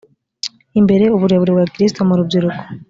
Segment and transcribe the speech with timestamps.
[0.79, 2.61] imbere uburere bwa gikirisitu mu rubyiruko